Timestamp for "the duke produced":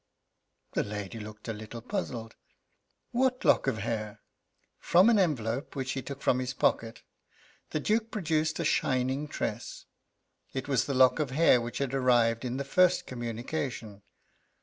7.69-8.59